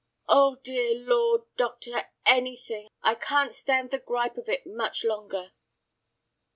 [0.27, 5.51] "Oh, dear Lord, doctor, anything; I can't stand the gripe of it much longer."